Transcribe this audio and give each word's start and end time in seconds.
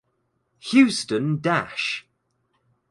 Houston 0.59 1.37
Dash 1.41 2.07